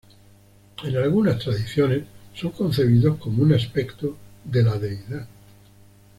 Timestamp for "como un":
3.19-3.53